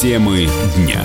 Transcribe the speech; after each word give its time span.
Темы 0.00 0.46
дня. 0.76 1.02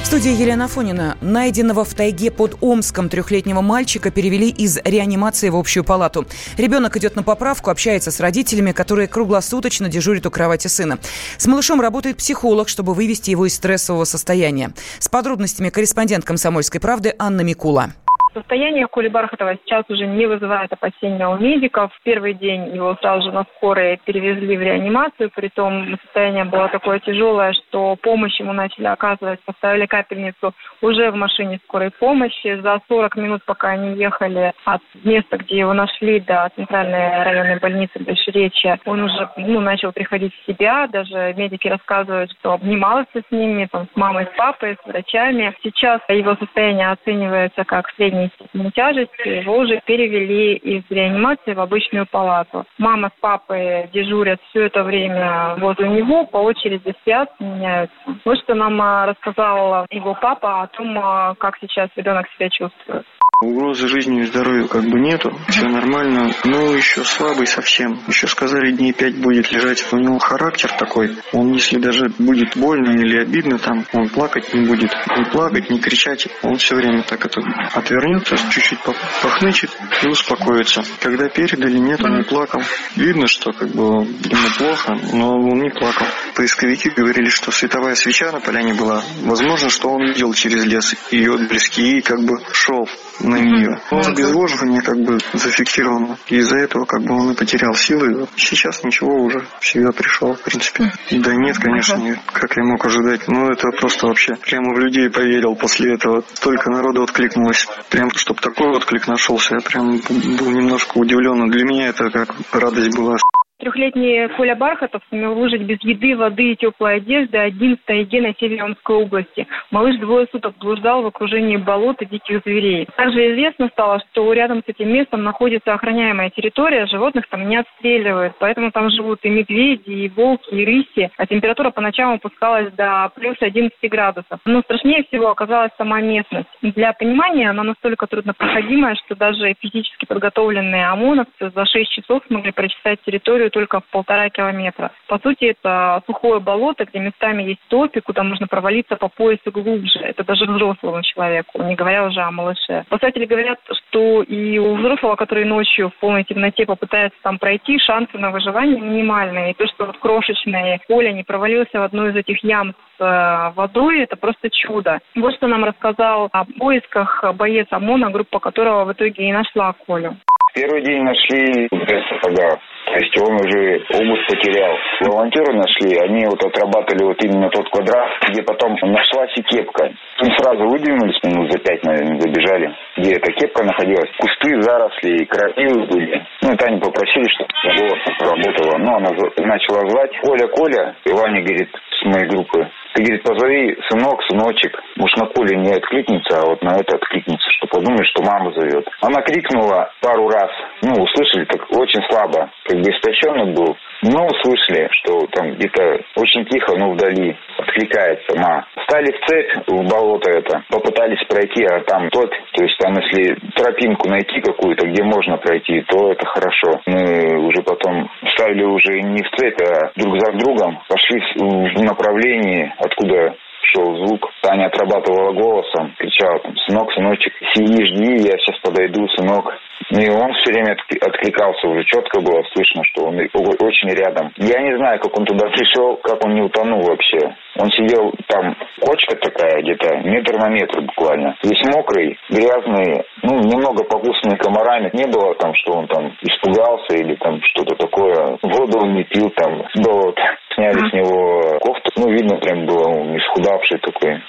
В 0.00 0.06
студии 0.06 0.30
Елена 0.30 0.68
Фонина. 0.68 1.18
Найденного 1.20 1.84
в 1.84 1.92
тайге 1.92 2.30
под 2.30 2.56
Омском 2.60 3.08
трехлетнего 3.08 3.62
мальчика 3.62 4.12
перевели 4.12 4.48
из 4.48 4.78
реанимации 4.84 5.48
в 5.48 5.56
общую 5.56 5.82
палату. 5.82 6.24
Ребенок 6.56 6.96
идет 6.96 7.16
на 7.16 7.24
поправку, 7.24 7.70
общается 7.70 8.12
с 8.12 8.20
родителями, 8.20 8.70
которые 8.70 9.08
круглосуточно 9.08 9.88
дежурят 9.88 10.24
у 10.26 10.30
кровати 10.30 10.68
сына. 10.68 11.00
С 11.36 11.48
малышом 11.48 11.80
работает 11.80 12.18
психолог, 12.18 12.68
чтобы 12.68 12.94
вывести 12.94 13.30
его 13.30 13.46
из 13.46 13.54
стрессового 13.56 14.04
состояния. 14.04 14.72
С 15.00 15.08
подробностями 15.08 15.70
корреспондент 15.70 16.24
«Комсомольской 16.24 16.80
правды» 16.80 17.12
Анна 17.18 17.40
Микула. 17.40 17.92
Состояние 18.34 18.88
Коли 18.88 19.06
Бархатова 19.06 19.56
сейчас 19.64 19.84
уже 19.88 20.06
не 20.06 20.26
вызывает 20.26 20.72
опасения 20.72 21.28
у 21.28 21.38
медиков. 21.38 21.92
В 21.94 22.02
первый 22.02 22.34
день 22.34 22.74
его 22.74 22.96
сразу 23.00 23.26
же 23.28 23.32
на 23.32 23.44
скорой 23.56 24.00
перевезли 24.04 24.56
в 24.56 24.60
реанимацию, 24.60 25.30
притом 25.30 25.96
состояние 26.02 26.44
было 26.44 26.68
такое 26.68 26.98
тяжелое, 26.98 27.52
что 27.52 27.94
помощь 28.02 28.40
ему 28.40 28.52
начали 28.52 28.86
оказывать, 28.86 29.38
поставили 29.44 29.86
капельницу 29.86 30.52
уже 30.82 31.12
в 31.12 31.14
машине 31.14 31.60
скорой 31.64 31.92
помощи. 31.92 32.60
За 32.60 32.80
40 32.88 33.16
минут, 33.16 33.44
пока 33.46 33.70
они 33.70 33.96
ехали 33.96 34.52
от 34.64 34.82
места, 35.04 35.36
где 35.36 35.58
его 35.58 35.72
нашли, 35.72 36.18
до 36.18 36.50
центральной 36.56 37.22
районной 37.22 37.60
больницы 37.60 38.00
Большеречья, 38.00 38.80
он 38.84 39.04
уже 39.04 39.28
ну, 39.36 39.60
начал 39.60 39.92
приходить 39.92 40.34
в 40.34 40.46
себя. 40.46 40.88
Даже 40.88 41.34
медики 41.36 41.68
рассказывают, 41.68 42.32
что 42.32 42.54
обнимался 42.54 43.22
с 43.28 43.30
ними, 43.30 43.68
там, 43.70 43.86
с 43.92 43.96
мамой, 43.96 44.26
с 44.26 44.36
папой, 44.36 44.76
с 44.82 44.86
врачами. 44.86 45.54
Сейчас 45.62 46.00
его 46.08 46.34
состояние 46.34 46.90
оценивается 46.90 47.64
как 47.64 47.88
средний 47.90 48.23
степени 48.34 48.70
тяжести 48.70 49.28
его 49.28 49.58
уже 49.58 49.80
перевели 49.86 50.54
из 50.54 50.84
реанимации 50.90 51.54
в 51.54 51.60
обычную 51.60 52.06
палату. 52.06 52.64
Мама 52.78 53.10
с 53.16 53.20
папой 53.20 53.88
дежурят 53.92 54.40
все 54.50 54.66
это 54.66 54.82
время 54.82 55.56
возле 55.58 55.88
него, 55.88 56.26
по 56.26 56.38
очереди 56.38 56.94
спят, 57.00 57.30
меняются. 57.40 57.94
Вот 58.24 58.38
что 58.38 58.54
нам 58.54 58.80
а, 58.80 59.06
рассказал 59.06 59.86
его 59.90 60.14
папа 60.20 60.62
о 60.62 60.66
том, 60.68 60.98
а, 60.98 61.34
как 61.34 61.58
сейчас 61.60 61.90
ребенок 61.96 62.26
себя 62.36 62.48
чувствует. 62.50 63.06
Угрозы 63.40 63.88
жизни 63.88 64.20
и 64.22 64.26
здоровью 64.26 64.68
как 64.68 64.84
бы 64.84 65.00
нету, 65.00 65.36
все 65.48 65.62
нормально, 65.68 66.32
но 66.44 66.74
еще 66.74 67.04
слабый 67.04 67.46
совсем. 67.46 68.00
Еще 68.06 68.28
сказали, 68.28 68.70
дней 68.70 68.92
пять 68.92 69.16
будет 69.16 69.50
лежать. 69.50 69.84
У 69.92 69.96
него 69.96 70.18
характер 70.18 70.70
такой, 70.78 71.16
он 71.32 71.52
если 71.52 71.78
даже 71.78 72.08
будет 72.18 72.56
больно 72.56 72.90
или 72.90 73.18
обидно, 73.20 73.58
там 73.58 73.84
он 73.92 74.08
плакать 74.08 74.54
не 74.54 74.64
будет, 74.64 74.90
не 75.16 75.24
плакать, 75.30 75.68
не 75.68 75.80
кричать. 75.80 76.28
Он 76.42 76.56
все 76.56 76.76
время 76.76 77.02
так 77.02 77.26
это 77.26 77.40
отвернется, 77.72 78.36
чуть-чуть 78.50 78.78
похнычет 79.22 79.70
и 80.02 80.08
успокоится. 80.08 80.84
Когда 81.00 81.28
передали, 81.28 81.78
нет, 81.78 82.02
он 82.02 82.18
не 82.18 82.22
плакал. 82.22 82.62
Видно, 82.94 83.26
что 83.26 83.52
как 83.52 83.68
бы 83.68 83.84
ему 83.84 84.48
плохо, 84.58 84.96
но 85.12 85.38
он 85.38 85.60
не 85.60 85.70
плакал. 85.70 86.06
Поисковики 86.34 86.88
говорили, 86.88 87.28
что 87.28 87.50
световая 87.50 87.94
свеча 87.96 88.30
на 88.30 88.40
поляне 88.40 88.74
была. 88.74 89.02
Возможно, 89.22 89.70
что 89.70 89.88
он 89.88 90.06
видел 90.06 90.32
через 90.34 90.64
лес 90.64 90.94
ее 91.10 91.36
близкие 91.36 91.98
и 91.98 92.00
как 92.00 92.20
бы 92.22 92.38
шел 92.52 92.88
на 93.24 93.38
нее. 93.38 93.80
Он 93.90 94.06
обезвоживание 94.06 94.82
как 94.82 94.98
бы 94.98 95.18
зафиксировано. 95.32 96.18
И 96.28 96.36
из-за 96.36 96.58
этого 96.58 96.84
как 96.84 97.02
бы 97.02 97.14
он 97.14 97.32
и 97.32 97.34
потерял 97.34 97.74
силы. 97.74 98.26
Сейчас 98.36 98.84
ничего 98.84 99.16
уже 99.22 99.46
в 99.60 99.66
себя 99.66 99.90
пришел, 99.92 100.34
в 100.34 100.42
принципе. 100.42 100.92
Да 101.10 101.34
нет, 101.34 101.58
конечно, 101.58 101.96
нет. 101.96 102.18
Как 102.32 102.56
я 102.56 102.64
мог 102.64 102.84
ожидать? 102.84 103.26
Ну, 103.28 103.48
это 103.50 103.68
просто 103.70 104.06
вообще 104.06 104.34
прямо 104.36 104.74
в 104.74 104.78
людей 104.78 105.10
поверил 105.10 105.54
после 105.54 105.94
этого. 105.94 106.22
Только 106.40 106.70
народу 106.70 107.02
откликнулось. 107.02 107.66
Прям, 107.90 108.10
чтобы 108.10 108.40
такой 108.40 108.68
отклик 108.76 109.08
нашелся, 109.08 109.54
я 109.54 109.60
прям 109.60 109.98
был 109.98 110.50
немножко 110.50 110.98
удивлен. 110.98 111.48
Для 111.50 111.64
меня 111.64 111.88
это 111.88 112.10
как 112.10 112.34
радость 112.52 112.96
была. 112.96 113.16
Трехлетний 113.60 114.28
Коля 114.30 114.56
Бархатов 114.56 115.00
сумел 115.08 115.34
выжить 115.34 115.62
без 115.62 115.80
еды, 115.84 116.16
воды 116.16 116.52
и 116.52 116.56
теплой 116.56 116.96
одежды 116.96 117.38
один 117.38 117.76
в 117.76 117.86
тайге 117.86 118.20
на 118.20 118.34
севере 118.34 118.64
Омской 118.64 118.96
области. 118.96 119.46
Малыш 119.70 119.96
двое 119.98 120.26
суток 120.32 120.58
блуждал 120.58 121.02
в 121.02 121.06
окружении 121.06 121.56
болот 121.56 122.02
и 122.02 122.06
диких 122.06 122.42
зверей. 122.44 122.88
Также 122.96 123.32
известно 123.32 123.68
стало, 123.68 124.00
что 124.10 124.32
рядом 124.32 124.58
с 124.58 124.68
этим 124.68 124.92
местом 124.92 125.22
находится 125.22 125.72
охраняемая 125.72 126.30
территория, 126.30 126.86
животных 126.86 127.28
там 127.28 127.48
не 127.48 127.56
отстреливают, 127.58 128.34
поэтому 128.40 128.72
там 128.72 128.90
живут 128.90 129.20
и 129.22 129.30
медведи, 129.30 129.88
и 129.88 130.08
волки, 130.08 130.52
и 130.52 130.64
рыси, 130.64 131.10
а 131.16 131.26
температура 131.26 131.70
по 131.70 131.80
ночам 131.80 132.14
опускалась 132.14 132.72
до 132.72 133.12
плюс 133.14 133.36
11 133.40 133.78
градусов. 133.88 134.40
Но 134.44 134.62
страшнее 134.62 135.04
всего 135.04 135.30
оказалась 135.30 135.70
сама 135.78 136.00
местность. 136.00 136.48
Для 136.60 136.92
понимания 136.92 137.50
она 137.50 137.62
настолько 137.62 138.08
труднопроходимая, 138.08 138.96
что 138.96 139.14
даже 139.14 139.54
физически 139.60 140.06
подготовленные 140.06 140.88
ОМОНовцы 140.88 141.50
за 141.54 141.64
6 141.64 141.90
часов 141.92 142.22
смогли 142.26 142.50
прочесать 142.50 142.98
территорию 143.06 143.43
территорию 143.44 143.50
только 143.50 143.80
в 143.80 143.84
полтора 143.90 144.28
километра. 144.30 144.90
По 145.08 145.18
сути, 145.18 145.44
это 145.44 146.02
сухое 146.06 146.40
болото, 146.40 146.84
где 146.84 146.98
местами 146.98 147.42
есть 147.42 147.60
топи, 147.68 148.00
куда 148.00 148.22
можно 148.22 148.46
провалиться 148.46 148.96
по 148.96 149.08
поясу 149.08 149.50
глубже. 149.50 149.98
Это 150.00 150.24
даже 150.24 150.44
взрослому 150.44 151.02
человеку, 151.02 151.62
не 151.62 151.74
говоря 151.74 152.06
уже 152.06 152.20
о 152.20 152.30
малыше. 152.30 152.84
Спасатели 152.86 153.26
говорят, 153.26 153.58
что 153.88 154.22
и 154.22 154.58
у 154.58 154.76
взрослого, 154.76 155.16
который 155.16 155.44
ночью 155.44 155.90
в 155.90 156.00
полной 156.00 156.24
темноте 156.24 156.66
попытается 156.66 157.18
там 157.22 157.38
пройти, 157.38 157.78
шансы 157.78 158.18
на 158.18 158.30
выживание 158.30 158.80
минимальные. 158.80 159.52
И 159.52 159.54
то, 159.54 159.66
что 159.66 159.86
вот 159.86 159.98
крошечное 159.98 160.80
поле 160.88 161.12
не 161.12 161.22
провалился 161.22 161.78
в 161.78 161.82
одну 161.82 162.08
из 162.08 162.16
этих 162.16 162.42
ям 162.44 162.74
с 162.98 163.02
э, 163.02 163.52
водой, 163.54 164.00
это 164.00 164.16
просто 164.16 164.50
чудо. 164.50 165.00
Вот 165.14 165.34
что 165.34 165.46
нам 165.46 165.64
рассказал 165.64 166.28
о 166.32 166.44
поисках 166.44 167.24
боец 167.34 167.66
ОМОНа, 167.70 168.10
группа 168.10 168.38
которого 168.38 168.84
в 168.84 168.92
итоге 168.92 169.28
и 169.28 169.32
нашла 169.32 169.74
Колю. 169.86 170.16
Первый 170.54 170.82
день 170.84 171.02
нашли 171.02 171.66
без 171.68 172.08
сапога. 172.08 172.60
То 172.86 172.94
есть 173.00 173.18
он 173.18 173.34
уже 173.34 173.82
обувь 173.90 174.26
потерял. 174.28 174.76
Волонтеры 175.00 175.52
нашли, 175.52 175.98
они 175.98 176.26
вот 176.26 176.40
отрабатывали 176.44 177.02
вот 177.02 177.24
именно 177.24 177.48
тот 177.50 177.68
квадрат, 177.70 178.08
где 178.30 178.40
потом 178.42 178.76
нашлась 178.82 179.32
и 179.36 179.42
кепка. 179.42 179.90
Они 180.20 180.30
сразу 180.38 180.68
выдвинулись, 180.68 181.18
минут 181.24 181.50
за 181.50 181.58
пять, 181.58 181.82
наверное, 181.82 182.20
забежали, 182.20 182.72
где 182.96 183.14
эта 183.16 183.32
кепка 183.32 183.64
находилась. 183.64 184.10
Кусты, 184.16 184.60
заросли, 184.60 185.24
крапивы 185.24 185.86
были. 185.86 186.24
Ну, 186.42 186.52
и 186.52 186.56
Таня 186.56 186.78
попросили, 186.78 187.26
чтобы 187.30 187.50
голосом 187.76 188.14
поработала. 188.20 188.78
Ну, 188.78 188.94
она 188.94 189.10
начала 189.38 189.80
звать. 189.90 190.16
Коля, 190.20 190.46
Коля, 190.46 190.94
и 191.04 191.10
Ваня 191.10 191.42
говорит, 191.42 191.70
с 191.98 192.04
моей 192.04 192.28
группы, 192.28 192.70
ты, 192.94 193.02
говорит, 193.02 193.22
позови 193.24 193.76
сынок, 193.90 194.22
сыночек. 194.30 194.80
Уж 194.98 195.16
на 195.16 195.26
Коле 195.26 195.56
не 195.56 195.72
откликнется, 195.72 196.40
а 196.40 196.46
вот 196.46 196.62
на 196.62 196.76
это 196.76 196.96
откликнется, 196.96 197.50
что 197.50 197.66
подумает, 197.66 198.06
что 198.06 198.22
мама 198.22 198.52
зовет. 198.52 198.88
Она 199.02 199.20
крикнула 199.22 199.90
пару 200.00 200.28
раз. 200.28 200.50
Ну, 200.82 201.02
услышали 201.02 201.44
так 201.44 201.66
очень 201.70 202.02
слабо. 202.08 202.50
Как 202.64 202.80
бы 202.80 202.90
истощенный 202.90 203.52
был. 203.52 203.76
Но 204.04 204.26
услышали, 204.26 204.88
что 204.92 205.26
там 205.32 205.54
где-то 205.54 206.00
очень 206.16 206.44
тихо, 206.46 206.76
но 206.76 206.92
вдали 206.92 207.36
откликается 207.56 208.38
ма. 208.38 208.66
Стали 208.84 209.10
в 209.12 209.26
цепь 209.26 209.66
в 209.66 209.88
болото 209.88 210.30
это. 210.30 210.62
Попытались 210.68 211.24
пройти, 211.26 211.64
а 211.64 211.80
там 211.80 212.10
тот. 212.10 212.30
То 212.52 212.64
есть 212.64 212.76
там, 212.78 212.94
если 212.98 213.34
тропинку 213.56 214.08
найти 214.10 214.42
какую-то, 214.42 214.86
где 214.88 215.02
можно 215.04 215.38
пройти, 215.38 215.80
то 215.88 216.12
это 216.12 216.26
хорошо. 216.26 216.82
Мы 216.84 217.46
уже 217.46 217.62
потом 217.62 218.10
ставили 218.34 218.64
уже 218.64 219.00
не 219.00 219.22
в 219.22 219.30
цепь, 219.36 219.62
а 219.62 219.90
друг 219.96 220.20
за 220.20 220.32
другом. 220.32 220.80
Пошли 220.86 221.20
в 221.36 221.82
направлении 221.82 222.74
откуда 222.78 223.34
шел 223.74 223.96
звук. 223.96 224.30
Таня 224.42 224.66
отрабатывала 224.66 225.32
голосом, 225.32 225.94
кричала 225.98 226.38
там, 226.40 226.56
сынок, 226.66 226.92
сыночек, 226.92 227.32
сиди, 227.54 227.84
жди, 227.84 228.28
я 228.28 228.38
сейчас 228.38 228.58
подойду, 228.60 229.06
сынок. 229.08 229.54
Ну 229.94 230.00
и 230.00 230.10
он 230.10 230.34
все 230.34 230.50
время 230.52 230.76
откликался, 231.02 231.68
уже 231.68 231.84
четко 231.84 232.20
было 232.20 232.42
слышно, 232.52 232.82
что 232.82 233.04
он 233.04 233.14
очень 233.14 233.90
рядом. 233.90 234.32
Я 234.38 234.60
не 234.60 234.76
знаю, 234.76 234.98
как 234.98 235.16
он 235.16 235.24
туда 235.24 235.46
пришел, 235.50 235.96
как 235.98 236.24
он 236.24 236.34
не 236.34 236.42
утонул 236.42 236.82
вообще. 236.82 237.20
Он 237.56 237.70
сидел 237.70 238.12
там, 238.26 238.56
кочка 238.80 239.14
такая 239.14 239.62
где-то, 239.62 239.98
метр 239.98 240.36
на 240.36 240.48
метр 240.48 240.80
буквально. 240.80 241.36
Весь 241.44 241.62
мокрый, 241.72 242.18
грязный, 242.28 243.04
ну, 243.22 243.38
немного 243.38 243.84
покусанный 243.84 244.36
комарами. 244.36 244.90
Не 244.94 245.06
было 245.06 245.32
там, 245.36 245.54
что 245.54 245.74
он 245.74 245.86
там 245.86 246.12
испугался 246.22 246.96
или 246.96 247.14
там 247.14 247.40
что-то 247.54 247.76
такое. 247.76 248.36
Воду 248.42 248.80
он 248.82 248.94
не 248.94 249.04
пил 249.04 249.30
там, 249.30 249.62
вот. 249.76 250.18
Сняли 250.56 250.88
с 250.88 250.92
него 250.92 251.58
кофту, 251.60 251.90
ну, 251.98 252.10
видно, 252.10 252.38
прям 252.38 252.66
было 252.66 252.88
он 252.88 253.16
исхудавший 253.16 253.78
такой. 253.78 254.20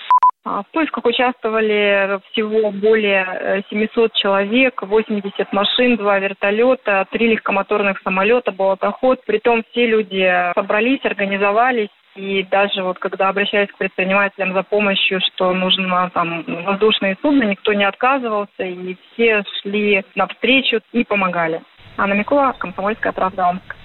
А, 0.47 0.61
в 0.61 0.67
поисках 0.67 1.03
участвовали 1.05 2.19
всего 2.31 2.69
более 2.69 3.63
700 3.71 4.11
э, 4.11 4.19
человек, 4.19 4.79
80 4.83 5.51
машин, 5.51 5.97
два 5.97 6.19
вертолета, 6.19 7.07
три 7.09 7.29
легкомоторных 7.29 7.99
самолета, 8.03 8.51
болотоход. 8.51 9.25
Притом 9.25 9.63
все 9.71 9.87
люди 9.87 10.53
собрались, 10.53 11.03
организовались. 11.03 11.89
И 12.15 12.43
даже 12.43 12.83
вот 12.83 12.99
когда 12.99 13.29
обращались 13.29 13.71
к 13.71 13.77
предпринимателям 13.77 14.53
за 14.53 14.61
помощью, 14.61 15.19
что 15.19 15.51
нужно 15.51 16.11
там 16.13 16.43
воздушные 16.47 17.17
судна, 17.23 17.43
никто 17.45 17.73
не 17.73 17.83
отказывался, 17.83 18.63
и 18.63 18.95
все 19.13 19.43
шли 19.61 20.05
навстречу 20.13 20.79
и 20.93 21.03
помогали. 21.03 21.61
Анна 21.97 22.13
Микула, 22.13 22.53
Комсомольская 22.57 23.13
правда, 23.13 23.47
Омск. 23.47 23.75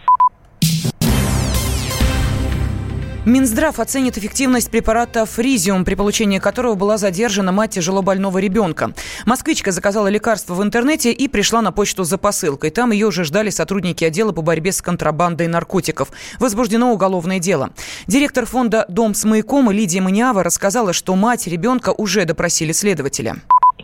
Минздрав 3.30 3.78
оценит 3.78 4.18
эффективность 4.18 4.72
препарата 4.72 5.24
«Фризиум», 5.24 5.84
при 5.84 5.94
получении 5.94 6.40
которого 6.40 6.74
была 6.74 6.98
задержана 6.98 7.52
мать 7.52 7.70
тяжело 7.70 8.02
больного 8.02 8.38
ребенка. 8.38 8.92
Москвичка 9.24 9.70
заказала 9.70 10.08
лекарство 10.08 10.54
в 10.54 10.62
интернете 10.64 11.12
и 11.12 11.28
пришла 11.28 11.62
на 11.62 11.70
почту 11.70 12.02
за 12.02 12.18
посылкой. 12.18 12.70
Там 12.70 12.90
ее 12.90 13.06
уже 13.06 13.22
ждали 13.22 13.50
сотрудники 13.50 14.02
отдела 14.02 14.32
по 14.32 14.42
борьбе 14.42 14.72
с 14.72 14.82
контрабандой 14.82 15.46
наркотиков. 15.46 16.08
Возбуждено 16.40 16.92
уголовное 16.92 17.38
дело. 17.38 17.70
Директор 18.08 18.46
фонда 18.46 18.84
«Дом 18.88 19.14
с 19.14 19.24
маяком» 19.24 19.70
Лидия 19.70 20.00
Маниава 20.00 20.42
рассказала, 20.42 20.92
что 20.92 21.14
мать 21.14 21.46
ребенка 21.46 21.90
уже 21.90 22.24
допросили 22.24 22.72
следователя 22.72 23.36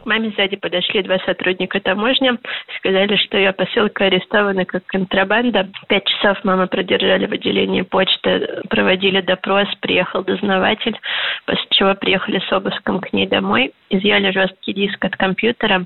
маме 0.06 0.32
сзади 0.36 0.56
подошли 0.56 1.02
два 1.02 1.18
сотрудника 1.18 1.80
таможни, 1.80 2.32
сказали, 2.78 3.16
что 3.16 3.36
ее 3.36 3.52
посылка 3.52 4.06
арестована 4.06 4.64
как 4.64 4.86
контрабанда. 4.86 5.68
Пять 5.88 6.06
часов 6.06 6.42
мама 6.44 6.66
продержали 6.66 7.26
в 7.26 7.32
отделении 7.32 7.82
почты, 7.82 8.62
проводили 8.70 9.20
допрос, 9.20 9.68
приехал 9.80 10.22
дознаватель, 10.24 10.98
после 11.44 11.66
чего 11.70 11.94
приехали 11.94 12.40
с 12.48 12.52
обыском 12.52 13.00
к 13.00 13.12
ней 13.12 13.26
домой, 13.26 13.72
изъяли 13.90 14.30
жесткий 14.30 14.72
диск 14.72 15.04
от 15.04 15.16
компьютера, 15.16 15.84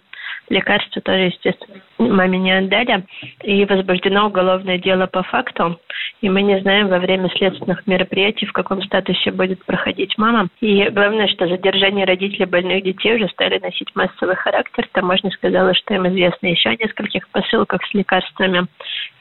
лекарства 0.51 1.01
тоже, 1.01 1.27
естественно, 1.27 1.81
маме 1.99 2.39
не 2.39 2.53
отдали. 2.53 3.05
И 3.43 3.65
возбуждено 3.65 4.27
уголовное 4.27 4.79
дело 4.79 5.07
по 5.07 5.23
факту. 5.23 5.81
И 6.21 6.29
мы 6.29 6.43
не 6.43 6.61
знаем 6.61 6.89
во 6.89 6.99
время 6.99 7.31
следственных 7.31 7.87
мероприятий, 7.87 8.47
в 8.47 8.53
каком 8.53 8.83
статусе 8.83 9.31
будет 9.31 9.65
проходить 9.65 10.19
мама. 10.19 10.49
И 10.61 10.89
главное, 10.91 11.29
что 11.29 11.47
задержание 11.47 12.05
родителей 12.05 12.45
больных 12.45 12.85
детей 12.85 13.17
уже 13.17 13.29
стали 13.29 13.59
носить 13.59 13.89
массовый 13.95 14.37
характер. 14.37 14.87
Таможня 14.93 15.31
сказала, 15.31 15.73
что 15.75 15.95
им 15.95 16.07
известно 16.09 16.49
еще 16.49 16.71
о 16.71 16.77
нескольких 16.77 17.29
посылках 17.29 17.81
с 17.87 17.95
лекарствами. 17.95 18.67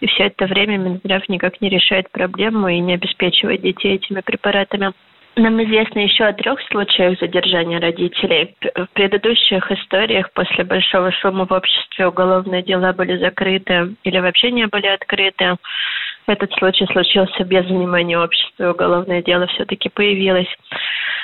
И 0.02 0.08
все 0.08 0.26
это 0.26 0.46
время 0.48 0.78
Минздрав 0.78 1.28
никак 1.30 1.62
не 1.62 1.70
решает 1.70 2.12
проблему 2.12 2.68
и 2.68 2.80
не 2.80 2.96
обеспечивает 2.96 3.62
детей 3.62 3.96
этими 3.96 4.22
препаратами. 4.22 4.94
Нам 5.36 5.64
известно 5.64 6.00
еще 6.00 6.26
о 6.26 6.34
трех 6.34 6.60
случаях 6.64 7.18
задержания 7.20 7.80
родителей. 7.80 8.56
В 8.76 8.88
предыдущих 8.94 9.72
историях 9.72 10.32
после 10.34 10.64
большого 10.64 11.12
шума 11.12 11.46
в 11.46 11.52
обществе 11.52 12.08
уголовные 12.08 12.62
дела 12.62 12.92
были 12.94 13.18
закрыты 13.18 13.96
или 14.04 14.20
вообще 14.20 14.52
не 14.52 14.68
были 14.68 14.88
открыты. 14.88 15.56
Этот 16.28 16.52
случай 16.54 16.86
случился 16.88 17.44
без 17.44 17.66
внимания 17.66 18.20
общества, 18.20 18.72
уголовное 18.72 19.24
дело 19.24 19.48
все-таки 19.48 19.90
появилось. 19.90 20.50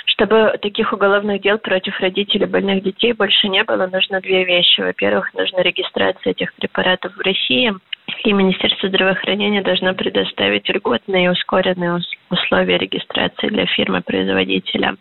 Чтобы 0.06 0.58
таких 0.62 0.94
уголовных 0.94 1.42
дел 1.42 1.58
против 1.58 2.00
родителей 2.00 2.46
больных 2.46 2.84
детей 2.84 3.14
больше 3.14 3.50
не 3.50 3.64
было, 3.64 3.88
нужно 3.88 4.22
две 4.22 4.46
вещи. 4.46 4.82
Во-первых, 4.82 5.34
нужна 5.34 5.62
регистрация 5.62 6.32
этих 6.32 6.54
препаратов 6.54 7.14
в 7.16 7.22
России– 7.22 7.74
и 8.24 8.34
Министерство 8.34 8.90
здравоохранения 8.90 9.62
должно 9.62 9.94
предоставить 9.94 10.68
льготные 10.70 11.26
и 11.26 11.30
ускоренные 11.30 12.00
условия 12.30 12.78
регистрации 12.78 13.50
для 13.50 13.66
фирмы-производителя. 13.66 14.96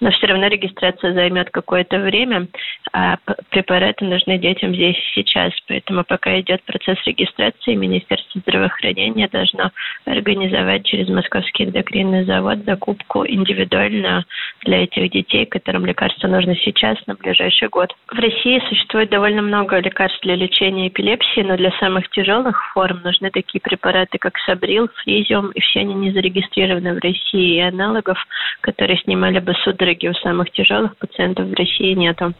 Но 0.00 0.10
все 0.10 0.26
равно 0.26 0.46
регистрация 0.48 1.14
займет 1.14 1.50
какое-то 1.50 1.98
время, 1.98 2.48
а 2.92 3.16
препараты 3.50 4.04
нужны 4.04 4.38
детям 4.38 4.74
здесь 4.74 4.96
и 4.96 5.22
сейчас. 5.22 5.52
Поэтому 5.68 6.04
пока 6.04 6.38
идет 6.40 6.62
процесс 6.64 6.98
регистрации, 7.06 7.74
Министерство 7.74 8.40
здравоохранения 8.40 9.28
должно 9.28 9.70
организовать 10.04 10.84
через 10.84 11.08
Московский 11.08 11.64
эндокринный 11.64 12.24
завод 12.24 12.58
закупку 12.66 13.26
индивидуально 13.26 14.24
для 14.64 14.84
этих 14.84 15.10
детей, 15.10 15.46
которым 15.46 15.86
лекарство 15.86 16.28
нужно 16.28 16.54
сейчас, 16.56 16.98
на 17.06 17.14
ближайший 17.14 17.68
год. 17.68 17.94
В 18.10 18.18
России 18.18 18.62
существует 18.68 19.10
довольно 19.10 19.40
много 19.40 19.78
лекарств 19.78 20.20
для 20.22 20.36
лечения 20.36 20.88
эпилепсии, 20.88 21.40
но 21.40 21.56
для 21.56 21.70
самых 21.78 22.08
тяжелых 22.10 22.45
форм 22.72 23.00
нужны 23.02 23.30
такие 23.30 23.60
препараты, 23.60 24.18
как 24.18 24.34
Сабрил, 24.46 24.88
Фризиум, 25.02 25.50
и 25.50 25.60
все 25.60 25.80
они 25.80 25.94
не 25.94 26.12
зарегистрированы 26.12 26.94
в 26.94 26.98
России, 26.98 27.56
и 27.56 27.60
аналогов, 27.60 28.18
которые 28.60 28.98
снимали 28.98 29.38
бы 29.38 29.54
судороги 29.64 30.08
у 30.08 30.14
самых 30.14 30.50
тяжелых 30.52 30.96
пациентов 30.96 31.46
в 31.48 31.54
России 31.54 31.94
нету. 31.94 32.34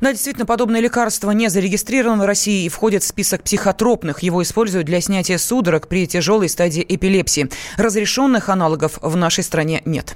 Да, 0.00 0.12
действительно, 0.12 0.46
подобное 0.46 0.80
лекарство 0.80 1.30
не 1.30 1.48
зарегистрировано 1.48 2.24
в 2.24 2.26
России 2.26 2.64
и 2.64 2.68
входит 2.68 3.02
в 3.02 3.06
список 3.06 3.42
психотропных. 3.42 4.22
Его 4.22 4.42
используют 4.42 4.86
для 4.86 5.00
снятия 5.00 5.38
судорог 5.38 5.88
при 5.88 6.06
тяжелой 6.06 6.48
стадии 6.48 6.84
эпилепсии. 6.88 7.48
Разрешенных 7.76 8.48
аналогов 8.48 8.98
в 9.02 9.16
нашей 9.16 9.44
стране 9.44 9.82
нет. 9.84 10.14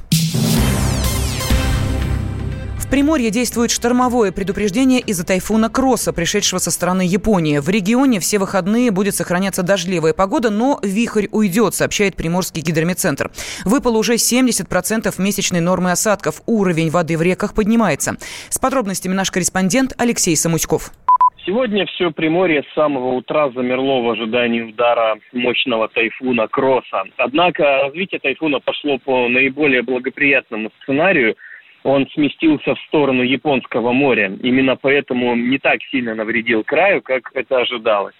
Приморье 2.93 3.31
действует 3.31 3.71
штормовое 3.71 4.33
предупреждение 4.33 5.00
из-за 5.00 5.27
тайфуна 5.27 5.71
Кросса, 5.71 6.12
пришедшего 6.12 6.59
со 6.59 6.71
стороны 6.71 7.00
Японии. 7.00 7.56
В 7.56 7.71
регионе 7.71 8.21
все 8.21 8.39
выходные 8.39 8.91
будет 8.91 9.15
сохраняться 9.15 9.62
дождливая 9.62 10.12
погода, 10.12 10.50
но 10.50 10.79
вихрь 10.83 11.27
уйдет, 11.33 11.73
сообщает 11.73 12.17
Приморский 12.17 12.61
гидрометцентр. 12.61 13.31
Выпало 13.65 13.97
уже 13.97 14.17
70% 14.17 15.11
месячной 15.17 15.61
нормы 15.61 15.91
осадков. 15.91 16.43
Уровень 16.44 16.91
воды 16.91 17.17
в 17.17 17.23
реках 17.23 17.55
поднимается. 17.55 18.19
С 18.50 18.59
подробностями 18.59 19.15
наш 19.15 19.31
корреспондент 19.31 19.95
Алексей 19.97 20.37
Самуськов. 20.37 20.91
Сегодня 21.47 21.87
все 21.87 22.11
Приморье 22.11 22.62
с 22.62 22.75
самого 22.75 23.15
утра 23.15 23.50
замерло 23.53 24.03
в 24.03 24.11
ожидании 24.11 24.61
удара 24.61 25.17
мощного 25.33 25.88
тайфуна 25.88 26.47
Кросса. 26.47 27.05
Однако 27.17 27.85
развитие 27.85 28.21
тайфуна 28.21 28.61
пошло 28.61 28.99
по 28.99 29.29
наиболее 29.29 29.81
благоприятному 29.81 30.71
сценарию– 30.83 31.37
он 31.84 32.08
сместился 32.14 32.75
в 32.75 32.81
сторону 32.88 33.23
Японского 33.23 33.93
моря. 33.93 34.32
Именно 34.43 34.76
поэтому 34.76 35.34
не 35.34 35.58
так 35.58 35.82
сильно 35.90 36.14
навредил 36.14 36.62
краю, 36.64 37.02
как 37.02 37.31
это 37.34 37.58
ожидалось. 37.58 38.14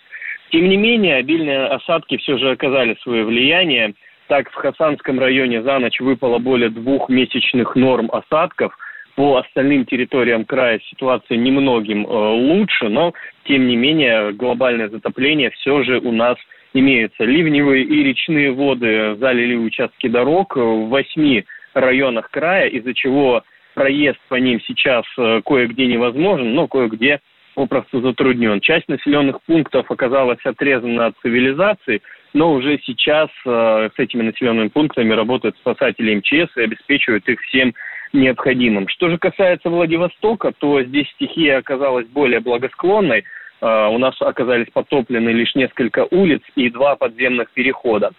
Тем 0.51 0.69
не 0.69 0.77
менее, 0.77 1.17
обильные 1.17 1.67
осадки 1.67 2.17
все 2.19 2.37
же 2.39 2.51
оказали 2.51 2.97
свое 3.03 3.25
влияние. 3.25 3.95
Так, 4.29 4.51
в 4.51 4.55
Хасанском 4.55 5.19
районе 5.19 5.63
за 5.63 5.79
ночь 5.79 6.01
выпало 6.01 6.39
более 6.39 6.71
двух 6.71 7.09
месячных 7.09 7.75
норм 7.75 8.11
осадков. 8.13 8.77
По 9.15 9.37
остальным 9.37 9.85
территориям 9.85 10.45
края 10.45 10.81
ситуация 10.91 11.37
немногим 11.37 12.07
э, 12.07 12.09
лучше, 12.09 12.89
но, 12.89 13.13
тем 13.45 13.67
не 13.67 13.77
менее, 13.77 14.33
глобальное 14.33 14.89
затопление 14.89 15.51
все 15.51 15.83
же 15.83 15.99
у 15.99 16.13
нас 16.13 16.39
имеется. 16.73 17.25
Ливневые 17.25 17.85
и 17.85 18.03
речные 18.03 18.53
воды 18.53 19.15
залили 19.17 19.55
участки 19.55 20.09
дорог 20.09 20.57
в 20.57 20.89
восьми 20.89 21.45
районах 21.75 22.31
края, 22.31 22.69
из-за 22.69 22.95
чего 22.95 23.43
проезд 23.75 24.19
по 24.29 24.37
ним 24.37 24.61
сейчас 24.61 25.05
э, 25.19 25.41
кое-где 25.45 25.87
невозможен, 25.87 26.55
но 26.55 26.69
кое-где 26.69 27.21
попросту 27.55 28.01
затруднен. 28.01 28.61
Часть 28.61 28.89
населенных 28.89 29.43
пунктов 29.43 29.91
оказалась 29.91 30.45
отрезана 30.45 31.07
от 31.07 31.15
цивилизации, 31.23 32.03
но 32.33 32.53
уже 32.53 32.79
сейчас 32.85 33.29
э, 33.45 33.91
с 33.95 33.99
этими 33.99 34.23
населенными 34.23 34.69
пунктами 34.69 35.13
работают 35.13 35.57
спасатели 35.59 36.15
МЧС 36.15 36.57
и 36.57 36.63
обеспечивают 36.63 37.29
их 37.29 37.41
всем 37.43 37.75
необходимым. 38.13 38.89
Что 38.89 39.11
же 39.11 39.19
касается 39.19 39.71
Владивостока, 39.71 40.53
то 40.59 40.83
здесь 40.83 41.09
стихия 41.11 41.59
оказалась 41.59 42.07
более 42.07 42.41
благосклонной. 42.41 43.25
Э, 43.61 43.89
у 43.89 43.99
нас 43.99 44.15
оказались 44.21 44.69
потоплены 44.73 45.31
лишь 45.31 45.55
несколько 45.55 46.07
улиц 46.11 46.43
и 46.57 46.71
два 46.71 46.97
подземных 46.97 47.51
перехода. 47.51 48.13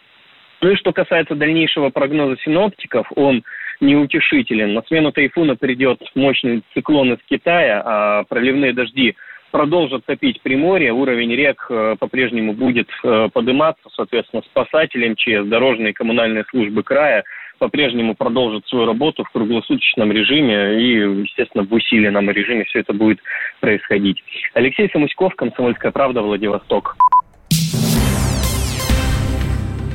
Ну 0.63 0.72
и 0.72 0.75
что 0.77 0.93
касается 0.93 1.36
дальнейшего 1.36 1.89
прогноза 1.89 2.38
синоптиков, 2.41 3.05
он 3.17 3.43
неутешителен. 3.82 4.74
На 4.74 4.82
смену 4.84 5.12
тайфуна 5.12 5.58
придет 5.58 6.00
мощный 6.15 6.63
циклон 6.74 7.12
из 7.12 7.20
Китая, 7.29 7.82
а 7.86 8.24
проливные 8.24 8.72
дожди 8.72 9.17
продолжат 9.51 10.05
топить 10.05 10.41
Приморье, 10.41 10.93
уровень 10.93 11.36
рек 11.36 11.67
э, 11.70 11.98
по-прежнему 12.00 12.53
будет 12.53 12.88
э, 13.03 13.27
подниматься, 13.34 13.89
соответственно, 13.93 14.41
спасатели 14.43 15.10
МЧС, 15.10 15.50
дорожные 15.50 15.89
и 15.89 15.93
коммунальные 15.93 16.46
службы 16.50 16.82
края 16.82 17.25
по-прежнему 17.60 18.15
продолжат 18.15 18.65
свою 18.67 18.86
работу 18.86 19.25
в 19.25 19.32
круглосуточном 19.32 20.13
режиме 20.13 20.82
и, 20.82 21.24
естественно, 21.24 21.65
в 21.65 21.74
усиленном 21.74 22.29
режиме 22.29 22.63
все 22.63 22.79
это 22.79 22.93
будет 22.93 23.20
происходить. 23.60 24.24
Алексей 24.53 24.89
Самуськов, 24.89 25.36
Комсомольская 25.36 25.91
правда, 25.91 26.22
Владивосток. 26.22 26.96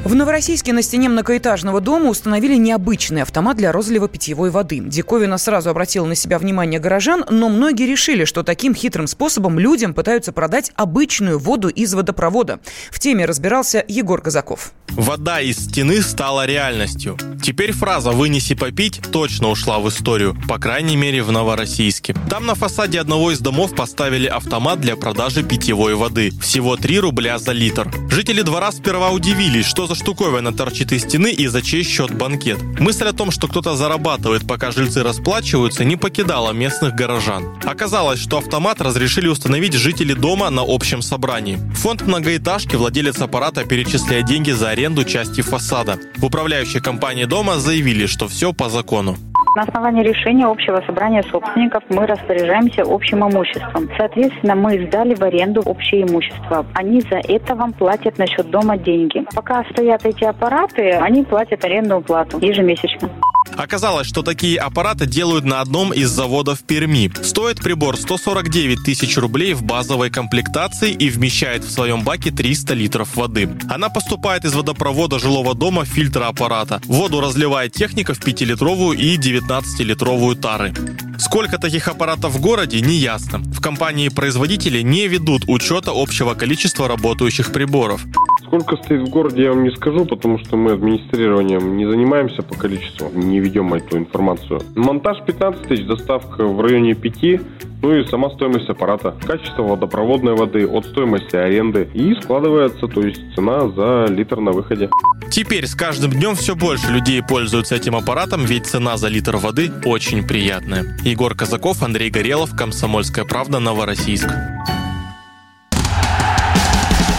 В 0.08 0.14
Новороссийске 0.14 0.72
на 0.72 0.80
стене 0.80 1.10
многоэтажного 1.10 1.82
дома 1.82 2.08
установили 2.08 2.56
необычный 2.56 3.20
автомат 3.20 3.58
для 3.58 3.72
розлива 3.72 4.08
питьевой 4.08 4.48
воды. 4.48 4.80
Диковина 4.82 5.36
сразу 5.36 5.68
обратила 5.68 6.06
на 6.06 6.14
себя 6.14 6.38
внимание 6.38 6.80
горожан, 6.80 7.26
но 7.28 7.50
многие 7.50 7.86
решили, 7.86 8.24
что 8.24 8.42
таким 8.42 8.74
хитрым 8.74 9.06
способом 9.06 9.58
людям 9.58 9.92
пытаются 9.92 10.32
продать 10.32 10.72
обычную 10.76 11.38
воду 11.38 11.68
из 11.68 11.92
водопровода. 11.92 12.58
В 12.90 12.98
теме 12.98 13.26
разбирался 13.26 13.84
Егор 13.86 14.22
Казаков. 14.22 14.72
Вода 14.92 15.42
из 15.42 15.58
стены 15.58 16.00
стала 16.00 16.46
реальностью. 16.46 17.18
Теперь 17.42 17.72
фраза 17.72 18.10
«вынеси 18.10 18.54
попить» 18.54 19.00
точно 19.12 19.50
ушла 19.50 19.78
в 19.78 19.88
историю, 19.90 20.36
по 20.48 20.58
крайней 20.58 20.96
мере 20.96 21.22
в 21.22 21.30
Новороссийске. 21.30 22.14
Там 22.30 22.46
на 22.46 22.54
фасаде 22.54 22.98
одного 22.98 23.30
из 23.30 23.40
домов 23.40 23.74
поставили 23.74 24.26
автомат 24.26 24.80
для 24.80 24.96
продажи 24.96 25.42
питьевой 25.42 25.94
воды. 25.94 26.32
Всего 26.40 26.76
3 26.76 26.98
рубля 27.00 27.38
за 27.38 27.52
литр. 27.52 27.92
Жители 28.10 28.40
двора 28.40 28.72
сперва 28.72 29.10
удивились, 29.10 29.66
что 29.66 29.86
за 29.86 29.94
штуковина 29.98 30.52
торчит 30.52 30.92
из 30.92 31.02
стены 31.02 31.30
и 31.30 31.46
за 31.46 31.62
чей 31.62 31.82
счет 31.82 32.14
банкет. 32.14 32.58
Мысль 32.80 33.06
о 33.06 33.12
том, 33.12 33.30
что 33.30 33.48
кто-то 33.48 33.76
зарабатывает, 33.76 34.46
пока 34.46 34.70
жильцы 34.70 35.02
расплачиваются, 35.02 35.84
не 35.84 35.96
покидала 35.96 36.52
местных 36.52 36.94
горожан. 36.94 37.58
Оказалось, 37.64 38.20
что 38.20 38.38
автомат 38.38 38.80
разрешили 38.80 39.28
установить 39.28 39.74
жители 39.74 40.14
дома 40.14 40.50
на 40.50 40.62
общем 40.66 41.02
собрании. 41.02 41.58
Фонд 41.74 42.02
многоэтажки 42.02 42.76
владелец 42.76 43.20
аппарата 43.20 43.64
перечисляет 43.64 44.26
деньги 44.26 44.50
за 44.52 44.70
аренду 44.70 45.04
части 45.04 45.40
фасада. 45.40 45.98
В 46.16 46.24
управляющей 46.24 46.80
компании 46.80 47.24
дома 47.24 47.58
заявили, 47.58 48.06
что 48.06 48.28
все 48.28 48.52
по 48.52 48.68
закону. 48.68 49.18
На 49.58 49.64
основании 49.64 50.04
решения 50.04 50.46
общего 50.46 50.80
собрания 50.86 51.20
собственников 51.24 51.82
мы 51.88 52.06
распоряжаемся 52.06 52.82
общим 52.86 53.28
имуществом. 53.28 53.90
Соответственно, 53.98 54.54
мы 54.54 54.86
сдали 54.86 55.16
в 55.16 55.22
аренду 55.24 55.62
общее 55.62 56.02
имущество. 56.02 56.64
Они 56.74 57.00
за 57.00 57.16
это 57.16 57.56
вам 57.56 57.72
платят 57.72 58.18
на 58.18 58.28
счет 58.28 58.48
дома 58.50 58.76
деньги. 58.76 59.26
Пока 59.34 59.64
стоят 59.72 60.06
эти 60.06 60.22
аппараты, 60.22 60.90
они 60.92 61.24
платят 61.24 61.64
арендную 61.64 62.02
плату 62.02 62.38
ежемесячно. 62.38 63.10
Оказалось, 63.58 64.06
что 64.06 64.22
такие 64.22 64.56
аппараты 64.56 65.04
делают 65.06 65.44
на 65.44 65.60
одном 65.60 65.92
из 65.92 66.10
заводов 66.10 66.60
Перми. 66.62 67.10
Стоит 67.24 67.60
прибор 67.60 67.96
149 67.96 68.84
тысяч 68.84 69.16
рублей 69.18 69.52
в 69.52 69.64
базовой 69.64 70.10
комплектации 70.10 70.92
и 70.92 71.10
вмещает 71.10 71.64
в 71.64 71.70
своем 71.70 72.04
баке 72.04 72.30
300 72.30 72.74
литров 72.74 73.16
воды. 73.16 73.50
Она 73.68 73.88
поступает 73.88 74.44
из 74.44 74.54
водопровода 74.54 75.18
жилого 75.18 75.56
дома 75.56 75.84
фильтра 75.84 76.28
аппарата. 76.28 76.80
Воду 76.84 77.20
разливает 77.20 77.72
техника 77.72 78.14
в 78.14 78.20
5-литровую 78.20 78.96
и 78.96 79.16
19-литровую 79.16 80.36
тары. 80.36 80.72
Сколько 81.18 81.58
таких 81.58 81.88
аппаратов 81.88 82.34
в 82.34 82.40
городе, 82.40 82.80
не 82.80 82.94
ясно. 82.94 83.38
В 83.38 83.60
компании-производители 83.60 84.82
не 84.82 85.08
ведут 85.08 85.42
учета 85.48 85.90
общего 85.92 86.34
количества 86.34 86.86
работающих 86.86 87.52
приборов. 87.52 88.04
Сколько 88.48 88.78
стоит 88.78 89.06
в 89.06 89.10
городе, 89.10 89.42
я 89.42 89.50
вам 89.50 89.62
не 89.62 89.70
скажу, 89.70 90.06
потому 90.06 90.38
что 90.38 90.56
мы 90.56 90.72
администрированием 90.72 91.76
не 91.76 91.84
занимаемся 91.84 92.42
по 92.42 92.54
количеству, 92.54 93.10
не 93.12 93.40
ведем 93.40 93.74
эту 93.74 93.98
информацию. 93.98 94.62
Монтаж 94.74 95.18
15 95.26 95.68
тысяч, 95.68 95.84
доставка 95.84 96.46
в 96.46 96.58
районе 96.62 96.94
5, 96.94 97.42
ну 97.82 97.94
и 97.94 98.06
сама 98.06 98.30
стоимость 98.30 98.70
аппарата, 98.70 99.14
качество 99.26 99.64
водопроводной 99.64 100.34
воды 100.34 100.66
от 100.66 100.86
стоимости 100.86 101.36
аренды 101.36 101.90
и 101.92 102.14
складывается, 102.22 102.88
то 102.88 103.02
есть 103.02 103.20
цена 103.34 103.68
за 103.68 104.06
литр 104.08 104.40
на 104.40 104.52
выходе. 104.52 104.88
Теперь 105.30 105.66
с 105.66 105.74
каждым 105.74 106.12
днем 106.12 106.34
все 106.34 106.56
больше 106.56 106.90
людей 106.90 107.22
пользуются 107.22 107.76
этим 107.76 107.96
аппаратом, 107.96 108.46
ведь 108.46 108.64
цена 108.64 108.96
за 108.96 109.08
литр 109.08 109.36
воды 109.36 109.70
очень 109.84 110.26
приятная. 110.26 110.96
Егор 111.04 111.34
Казаков, 111.34 111.82
Андрей 111.82 112.08
Горелов, 112.08 112.56
Комсомольская 112.56 113.26
правда, 113.26 113.58
Новороссийск. 113.58 114.30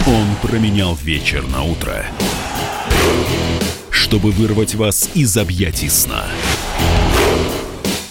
Он 0.06 0.26
променял 0.42 0.94
вечер 0.94 1.46
на 1.46 1.62
утро, 1.62 2.06
чтобы 3.90 4.30
вырвать 4.30 4.74
вас 4.74 5.10
из 5.14 5.36
объятий 5.36 5.90
сна. 5.90 6.24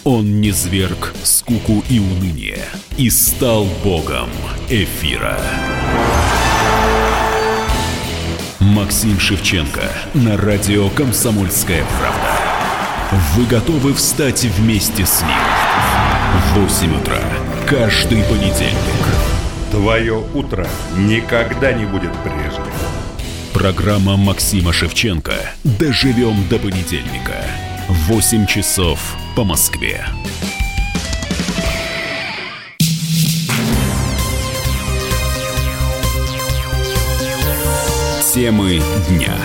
Он 0.04 0.40
не 0.40 0.52
зверг 0.52 1.14
скуку 1.24 1.84
и 1.90 2.00
уныние 2.00 2.66
и 2.98 3.10
стал 3.10 3.66
богом 3.84 4.30
эфира. 4.70 5.40
Максим 8.60 9.20
Шевченко 9.20 9.92
на 10.14 10.38
радио 10.38 10.90
«Комсомольская 10.90 11.84
правда». 12.00 12.50
Вы 13.36 13.46
готовы 13.46 13.94
встать 13.96 14.44
вместе 14.44 15.06
с 15.06 15.22
ним? 15.22 15.32
В 16.54 16.60
8 16.60 17.02
утра 17.02 17.22
каждый 17.68 18.24
понедельник. 18.24 19.09
Твое 19.80 20.22
утро 20.34 20.68
никогда 20.98 21.72
не 21.72 21.86
будет 21.86 22.12
прежним. 22.22 22.74
Программа 23.54 24.18
Максима 24.18 24.74
Шевченко 24.74 25.36
«Доживем 25.64 26.36
до 26.50 26.60
понедельника». 26.60 27.46
8 27.88 28.46
часов 28.46 29.00
по 29.38 29.46
Москве. 29.46 30.06
Темы 38.34 38.82
дня 39.08 39.38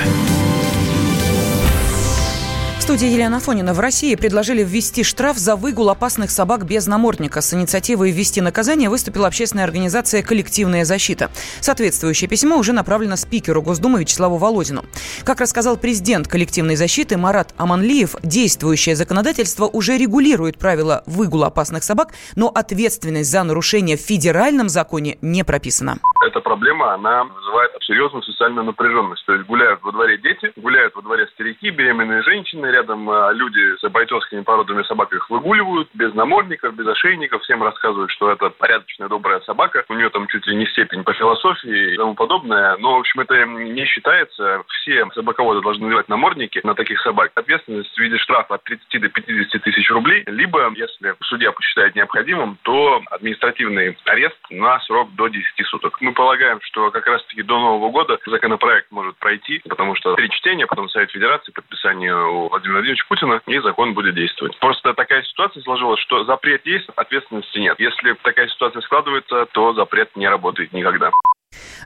студии 2.85 3.09
Елена 3.09 3.41
Фонина. 3.41 3.73
В 3.73 3.81
России 3.81 4.15
предложили 4.15 4.63
ввести 4.63 5.05
штраф 5.05 5.39
за 5.39 5.57
выгул 5.57 5.89
опасных 5.89 6.31
собак 6.31 6.67
без 6.67 6.87
намордника. 6.87 7.41
С 7.41 7.55
инициативой 7.55 8.11
ввести 8.11 8.43
наказание 8.43 8.91
выступила 8.91 9.27
общественная 9.27 9.65
организация 9.65 10.23
«Коллективная 10.23 10.85
защита». 10.85 11.31
Соответствующее 11.61 12.29
письмо 12.29 12.59
уже 12.59 12.75
направлено 12.75 13.17
спикеру 13.17 13.63
Госдумы 13.63 14.01
Вячеславу 14.01 14.37
Володину. 14.37 14.85
Как 15.25 15.41
рассказал 15.41 15.79
президент 15.79 16.29
коллективной 16.29 16.77
защиты 16.77 17.17
Марат 17.17 17.55
Аманлиев, 17.57 18.17
действующее 18.23 18.97
законодательство 18.97 19.65
уже 19.65 19.97
регулирует 19.97 20.59
правила 20.59 21.03
выгула 21.07 21.47
опасных 21.47 21.85
собак, 21.85 22.13
но 22.37 22.49
ответственность 22.49 23.31
за 23.31 23.45
нарушение 23.45 23.97
в 23.97 24.01
федеральном 24.01 24.69
законе 24.69 25.17
не 25.23 25.43
прописана. 25.43 25.97
Эта 26.27 26.41
проблема, 26.41 26.93
она 26.93 27.25
вызывает 27.25 27.71
серьезную 27.81 28.23
социальную 28.25 28.65
напряженность. 28.65 29.25
То 29.25 29.33
есть 29.33 29.47
гуляют 29.47 29.83
во 29.83 29.93
дворе 29.93 30.19
дети, 30.19 30.53
гуляют 30.57 30.95
во 30.95 31.03
дворе 31.03 31.27
старики, 31.35 31.71
беременные 31.71 32.23
женщины, 32.23 32.74
рядом 32.75 33.09
а, 33.09 33.33
люди 33.33 33.77
с 33.79 33.89
бойцовскими 33.89 34.43
породами 34.43 34.83
собак 34.83 35.13
их 35.13 35.31
выгуливают, 35.31 35.89
без 35.95 36.13
намордников, 36.15 36.75
без 36.75 36.87
ошейников, 36.87 37.43
всем 37.43 37.63
рассказывают, 37.63 38.11
что 38.11 38.31
это 38.31 38.51
порядочная, 38.51 39.09
добрая 39.09 39.41
собака, 39.41 39.85
у 39.89 39.95
нее 39.95 40.11
там 40.11 40.27
чуть 40.27 40.47
ли 40.47 40.57
не 40.57 40.67
степень 40.67 41.05
по 41.05 41.13
философии 41.13 41.95
и 41.95 41.97
тому 41.97 42.15
подобное, 42.15 42.77
но, 42.79 42.97
в 42.97 43.01
общем, 43.01 43.21
это 43.21 43.45
не 43.47 43.85
считается, 43.85 44.63
все 44.69 45.07
собаководы 45.15 45.61
должны 45.61 45.85
надевать 45.85 46.09
намордники 46.09 46.61
на 46.65 46.75
таких 46.75 47.01
собак. 47.01 47.31
Ответственность 47.35 47.95
в 47.95 47.99
виде 47.99 48.19
штрафа 48.19 48.55
от 48.55 48.65
30 48.65 49.01
до 49.01 49.09
50 49.09 49.63
тысяч 49.63 49.91
рублей, 49.91 50.25
либо, 50.27 50.73
если 50.75 51.15
судья 51.23 51.53
посчитает 51.53 51.95
необходимым, 51.95 52.59
то 52.63 53.03
административный 53.11 53.97
арест 54.05 54.37
на 54.51 54.81
срок 54.81 55.15
до 55.15 55.29
10 55.29 55.45
суток. 55.67 56.01
Мы 56.01 56.13
полагаем, 56.13 56.59
что 56.63 56.91
как 56.91 57.07
раз-таки 57.07 57.43
до 57.43 57.59
Нового 57.59 57.91
года 57.91 58.19
законопроект 58.27 58.91
может 58.91 59.17
пройти, 59.17 59.61
потому 59.69 59.95
что 59.95 60.15
три 60.15 60.31
чтения, 60.31 60.67
потом 60.67 60.89
Совет 60.89 61.11
Федерации, 61.11 61.53
подписание 61.53 62.15
Владимира 62.65 62.79
Владимировича 62.79 63.05
Путина, 63.09 63.41
и 63.47 63.59
закон 63.61 63.95
будет 63.95 64.15
действовать. 64.15 64.59
Просто 64.59 64.95
такая 64.95 65.23
ситуация 65.23 65.63
сложилась, 65.63 66.01
что 66.01 66.25
запрет 66.25 66.65
есть, 66.65 66.89
ответственности 66.97 67.59
нет. 67.59 67.79
Если 67.79 68.15
такая 68.23 68.49
ситуация 68.49 68.81
складывается, 68.83 69.47
то 69.53 69.75
запрет 69.75 70.15
не 70.17 70.29
работает 70.29 70.73
никогда. 70.73 71.11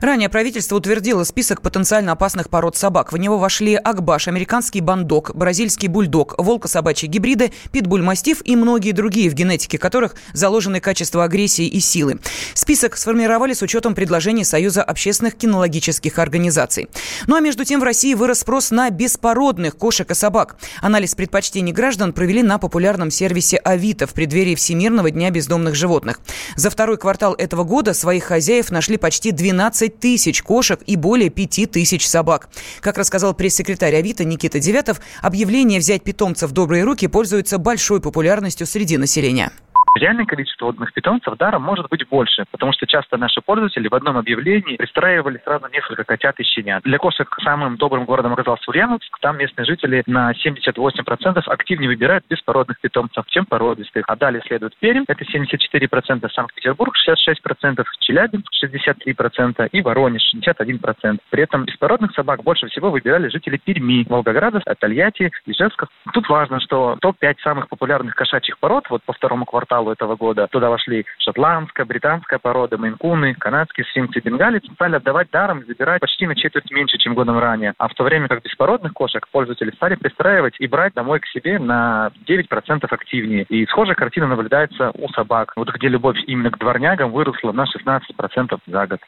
Ранее 0.01 0.29
правительство 0.29 0.75
утвердило 0.75 1.23
список 1.23 1.61
потенциально 1.61 2.13
опасных 2.13 2.49
пород 2.49 2.77
собак. 2.77 3.11
В 3.11 3.17
него 3.17 3.37
вошли 3.37 3.75
акбаш, 3.75 4.27
американский 4.27 4.81
бандок, 4.81 5.31
бразильский 5.35 5.87
бульдог, 5.87 6.35
волкособачьи 6.37 7.09
гибриды, 7.09 7.51
питбуль-мастиф 7.71 8.41
и 8.45 8.55
многие 8.55 8.91
другие, 8.91 9.29
в 9.29 9.33
генетике 9.33 9.77
которых 9.77 10.15
заложены 10.33 10.79
качества 10.79 11.25
агрессии 11.25 11.67
и 11.67 11.79
силы. 11.79 12.19
Список 12.53 12.95
сформировали 12.97 13.53
с 13.53 13.61
учетом 13.61 13.93
предложений 13.93 14.45
Союза 14.45 14.83
общественных 14.83 15.35
кинологических 15.35 16.17
организаций. 16.17 16.87
Ну 17.27 17.35
а 17.35 17.41
между 17.41 17.65
тем 17.65 17.81
в 17.81 17.83
России 17.83 18.13
вырос 18.13 18.39
спрос 18.39 18.71
на 18.71 18.89
беспородных 18.89 19.75
кошек 19.75 20.09
и 20.09 20.13
собак. 20.13 20.55
Анализ 20.81 21.13
предпочтений 21.15 21.73
граждан 21.73 22.13
провели 22.13 22.41
на 22.41 22.57
популярном 22.57 23.11
сервисе 23.11 23.57
Авито 23.57 24.07
в 24.07 24.13
преддверии 24.13 24.55
Всемирного 24.55 25.11
дня 25.11 25.29
бездомных 25.29 25.75
животных. 25.75 26.21
За 26.55 26.69
второй 26.69 26.97
квартал 26.97 27.33
этого 27.33 27.63
года 27.63 27.93
своих 27.93 28.23
хозяев 28.23 28.71
нашли 28.71 28.97
почти 28.97 29.31
12 29.31 29.58
12 29.59 29.99
тысяч 29.99 30.41
кошек 30.41 30.79
и 30.85 30.95
более 30.95 31.29
5 31.29 31.71
тысяч 31.71 32.07
собак. 32.07 32.47
Как 32.79 32.97
рассказал 32.97 33.33
пресс-секретарь 33.33 33.93
Авито 33.95 34.23
Никита 34.23 34.57
Девятов, 34.57 35.01
объявление 35.21 35.81
«Взять 35.81 36.01
питомца 36.01 36.47
в 36.47 36.53
добрые 36.53 36.85
руки» 36.85 37.07
пользуется 37.07 37.57
большой 37.57 37.99
популярностью 37.99 38.65
среди 38.65 38.95
населения. 38.95 39.51
Реальное 39.95 40.25
количество 40.25 40.65
водных 40.65 40.93
питомцев 40.93 41.35
даром 41.37 41.63
может 41.63 41.89
быть 41.89 42.07
больше, 42.07 42.45
потому 42.51 42.73
что 42.73 42.85
часто 42.85 43.17
наши 43.17 43.41
пользователи 43.41 43.87
в 43.87 43.95
одном 43.95 44.17
объявлении 44.17 44.77
пристраивали 44.77 45.41
сразу 45.43 45.67
несколько 45.71 46.03
котят 46.03 46.39
и 46.39 46.43
щенят. 46.43 46.83
Для 46.83 46.97
кошек 46.97 47.27
самым 47.43 47.77
добрым 47.77 48.05
городом 48.05 48.33
оказался 48.33 48.69
Ульяновск. 48.69 49.17
Там 49.19 49.37
местные 49.37 49.65
жители 49.65 50.03
на 50.05 50.31
78% 50.31 51.41
активнее 51.45 51.89
выбирают 51.89 52.23
беспородных 52.29 52.79
питомцев, 52.79 53.25
чем 53.27 53.45
породистых. 53.45 54.05
А 54.07 54.15
далее 54.15 54.41
следует 54.45 54.75
Пермь, 54.79 55.05
это 55.07 55.23
74%, 55.25 56.29
Санкт-Петербург 56.31 56.93
66%, 57.07 57.83
Челябинск 57.99 58.47
63% 58.63 59.69
и 59.71 59.81
Воронеж 59.81 60.21
61%. 60.35 61.19
При 61.29 61.43
этом 61.43 61.65
беспородных 61.65 62.13
собак 62.13 62.43
больше 62.43 62.67
всего 62.67 62.91
выбирали 62.91 63.27
жители 63.29 63.57
Перми, 63.57 64.05
Волгограда, 64.07 64.61
Тольятти, 64.79 65.31
Ижевска. 65.45 65.87
Тут 66.13 66.29
важно, 66.29 66.59
что 66.59 66.97
топ-5 67.01 67.37
самых 67.43 67.69
популярных 67.69 68.15
кошачьих 68.15 68.59
пород 68.59 68.85
вот 68.89 69.03
по 69.03 69.13
второму 69.13 69.45
кварталу 69.45 69.78
началу 69.79 69.91
этого 69.91 70.15
года. 70.15 70.47
Туда 70.47 70.69
вошли 70.69 71.05
шотландская, 71.19 71.85
британская 71.85 72.39
порода, 72.39 72.77
мейнкуны, 72.77 73.33
канадские 73.35 73.85
сфинксы, 73.85 74.19
бенгалец. 74.19 74.63
Стали 74.73 74.95
отдавать 74.95 75.29
даром, 75.31 75.63
забирать 75.65 76.01
почти 76.01 76.27
на 76.27 76.35
четверть 76.35 76.69
меньше, 76.71 76.97
чем 76.97 77.13
годом 77.13 77.39
ранее. 77.39 77.73
А 77.77 77.87
в 77.87 77.93
то 77.93 78.03
время 78.03 78.27
как 78.27 78.43
беспородных 78.43 78.93
кошек 78.93 79.25
пользователи 79.31 79.71
стали 79.71 79.95
пристраивать 79.95 80.55
и 80.59 80.67
брать 80.67 80.93
домой 80.93 81.19
к 81.19 81.25
себе 81.27 81.59
на 81.59 82.11
9% 82.27 82.85
активнее. 82.89 83.43
И 83.49 83.65
схожая 83.67 83.95
картина 83.95 84.27
наблюдается 84.27 84.91
у 84.93 85.07
собак. 85.09 85.53
Вот 85.55 85.69
где 85.73 85.87
любовь 85.87 86.17
именно 86.27 86.51
к 86.51 86.57
дворнягам 86.57 87.11
выросла 87.11 87.51
на 87.51 87.65
16% 87.65 88.59
за 88.67 88.87
год. 88.87 88.99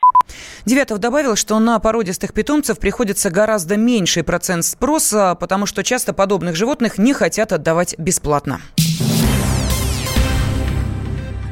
Девятов 0.66 1.00
добавил, 1.00 1.36
что 1.36 1.60
на 1.60 1.80
породистых 1.80 2.34
питомцев 2.34 2.80
приходится 2.80 3.32
гораздо 3.32 3.78
меньший 3.78 4.24
процент 4.24 4.64
спроса, 4.64 5.36
потому 5.40 5.66
что 5.66 5.84
часто 5.84 6.14
подобных 6.14 6.56
животных 6.56 6.98
не 6.98 7.14
хотят 7.14 7.52
отдавать 7.52 7.96
бесплатно. 7.98 8.60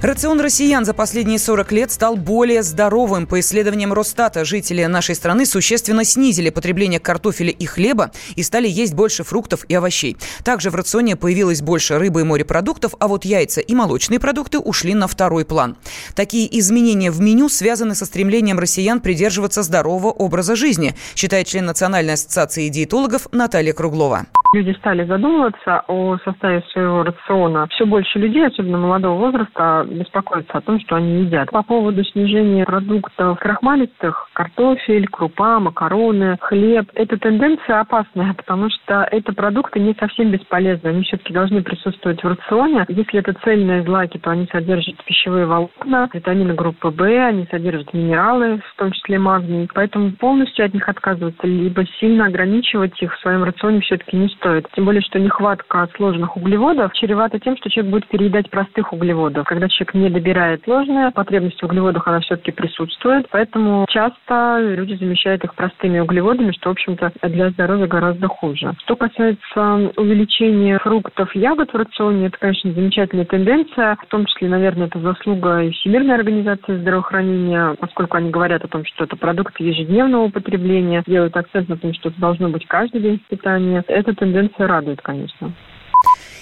Рацион 0.02 0.40
россиян 0.40 0.86
за 0.86 0.94
последние 0.94 1.40
40 1.40 1.74
лет 1.74 1.92
стал 1.92 2.16
более 2.16 2.64
здоровым. 2.64 3.28
По 3.28 3.42
исследованиям 3.42 3.92
Росстата, 3.92 4.46
жители 4.46 4.86
нашей 4.86 5.14
страны 5.14 5.46
существенно 5.46 6.06
снизили 6.06 6.50
потребление 6.50 7.02
картофеля 7.02 7.52
и 7.52 7.66
хлеба 7.66 8.12
и 8.38 8.44
стали 8.44 8.70
есть 8.70 8.94
больше 8.94 9.26
фруктов 9.26 9.66
и 9.68 9.74
овощей. 9.74 10.16
Также 10.46 10.70
в 10.70 10.76
рационе 10.76 11.18
появилось 11.18 11.62
больше 11.62 12.00
рыбы 12.00 12.22
и 12.22 12.24
морепродуктов, 12.24 12.94
а 12.98 13.10
вот 13.10 13.26
яйца 13.26 13.60
и 13.60 13.76
молочные 13.76 14.22
продукты 14.22 14.60
ушли 14.60 14.94
на 14.94 15.10
второй 15.10 15.44
план. 15.44 15.76
Такие 16.16 16.48
изменения 16.60 17.12
в 17.12 17.20
меню 17.20 17.50
связаны 17.50 17.94
со 17.94 18.06
стремлением 18.06 18.58
россиян 18.58 19.02
придерживаться 19.02 19.64
здорового 19.64 20.12
образа 20.12 20.56
жизни, 20.56 20.96
считает 21.14 21.48
член 21.48 21.66
Национальной 21.66 22.14
ассоциации 22.14 22.70
диетологов 22.70 23.28
Наталья 23.34 23.74
Круглова. 23.74 24.28
Люди 24.52 24.72
стали 24.80 25.04
задумываться 25.04 25.84
о 25.88 26.18
составе 26.26 26.64
своего 26.72 27.04
рациона. 27.04 27.68
Все 27.70 27.86
больше 27.86 28.18
людей, 28.18 28.48
особенно 28.48 28.80
молодого 28.80 29.20
возраста, 29.20 29.86
беспокоятся 29.88 30.58
о 30.58 30.62
том, 30.62 30.80
что 30.80 30.96
они 30.96 31.22
едят. 31.22 31.52
По 31.52 31.62
поводу 31.62 32.04
снижения 32.04 32.66
продуктов 32.66 33.38
крахмалистых, 33.40 34.30
картофель, 34.34 35.08
крупа, 35.08 35.60
макароны, 35.60 36.38
хлеб, 36.42 36.90
эта 36.96 37.20
тенденция 37.20 37.82
опасная, 37.82 38.34
потому 38.34 38.72
что 38.72 39.08
это 39.12 39.34
продукты 39.34 39.80
не 39.80 39.94
совсем 39.94 40.32
бесполезны. 40.32 40.88
Они 40.88 41.04
все-таки 41.04 41.32
должны 41.32 41.62
присутствовать 41.62 42.24
в 42.24 42.28
рационе. 42.28 42.86
Если 42.88 43.20
это 43.20 43.36
цельные 43.44 43.84
злаки, 43.84 44.18
то 44.18 44.32
они 44.32 44.48
содержат 44.52 44.96
пищевые 45.04 45.46
волокна, 45.46 46.10
витамины 46.12 46.56
группы 46.56 46.90
В, 46.90 47.04
они 47.04 47.48
содержат 47.52 47.94
минералы, 47.94 48.64
в 48.74 48.80
том 48.80 48.92
числе 48.94 49.20
магний. 49.20 49.70
Поэтому 49.76 50.12
полностью 50.14 50.66
от 50.66 50.74
них 50.74 50.90
отказываться, 50.90 51.46
либо 51.46 51.86
сильно 52.00 52.26
ограничивать 52.26 53.00
их 53.00 53.14
в 53.14 53.20
своем 53.22 53.44
рационе 53.44 53.82
все-таки 53.82 54.18
не 54.18 54.39
стоит. 54.40 54.68
Тем 54.74 54.86
более, 54.86 55.02
что 55.02 55.20
нехватка 55.20 55.88
сложных 55.96 56.36
углеводов 56.36 56.94
чревата 56.94 57.40
тем, 57.40 57.56
что 57.58 57.70
человек 57.70 57.92
будет 57.92 58.08
переедать 58.08 58.50
простых 58.50 58.94
углеводов. 58.94 59.46
Когда 59.46 59.68
человек 59.68 59.94
не 59.94 60.10
добирает 60.10 60.64
сложные, 60.64 61.12
потребность 61.12 61.62
в 61.62 61.66
углеводах, 61.66 62.08
она 62.08 62.20
все-таки 62.22 62.52
присутствует. 62.52 63.28
Поэтому 63.32 63.86
часто 63.90 64.58
люди 64.60 64.96
замещают 64.96 65.44
их 65.44 65.54
простыми 65.56 66.00
углеводами, 66.00 66.52
что, 66.52 66.70
в 66.70 66.72
общем-то, 66.74 67.12
для 67.24 67.50
здоровья 67.52 67.88
гораздо 67.88 68.28
хуже. 68.28 68.74
Что 68.84 68.96
касается 68.96 69.92
увеличения 69.98 70.80
фруктов, 70.80 71.36
ягод 71.36 71.72
в 71.72 71.78
рационе, 71.78 72.28
это, 72.28 72.38
конечно, 72.38 72.72
замечательная 72.72 73.26
тенденция. 73.26 73.98
В 74.02 74.08
том 74.08 74.26
числе, 74.26 74.48
наверное, 74.48 74.88
это 74.88 75.00
заслуга 75.00 75.62
и 75.62 75.72
Всемирной 75.72 76.16
организации 76.16 76.78
здравоохранения, 76.78 77.76
поскольку 77.80 78.18
они 78.18 78.30
говорят 78.30 78.64
о 78.64 78.68
том, 78.68 78.86
что 78.86 79.04
это 79.04 79.16
продукты 79.16 79.64
ежедневного 79.64 80.24
употребления, 80.26 81.04
делают 81.06 81.36
акцент 81.36 81.70
на 81.70 81.78
том, 81.78 81.94
что 81.94 82.10
это 82.10 82.20
должно 82.20 82.50
быть 82.50 82.66
каждый 82.68 83.02
день 83.02 83.20
в 83.20 83.30
питании. 83.30 83.84
Это 83.88 84.14
тенденция 84.32 84.68
радует, 84.68 85.02
конечно. 85.02 85.54